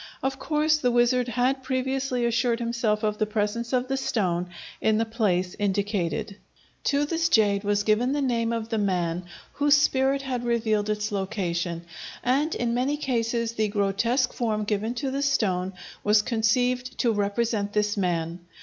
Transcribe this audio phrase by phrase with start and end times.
[0.23, 4.49] Of course the wizard had previously assured himself of the presence of the stone
[4.81, 6.37] in the place indicated.
[6.85, 11.11] To this jade was given the name of the man whose spirit had revealed its
[11.11, 11.83] location,
[12.23, 15.71] and in many cases the grotesque form given to the stone
[16.03, 18.39] was conceived to represent this man.